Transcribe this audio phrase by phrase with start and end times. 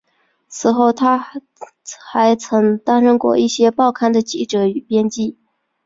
[0.47, 1.27] 此后他
[2.11, 5.37] 还曾担任过一些报刊的记者与编辑。